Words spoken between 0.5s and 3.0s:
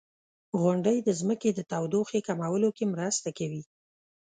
•غونډۍ د ځمکې د تودوخې کمولو کې